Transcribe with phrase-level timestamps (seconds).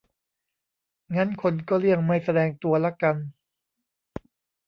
[1.15, 3.15] งั้นคนก็เลี่ยงไม่แสดงตัวละกัน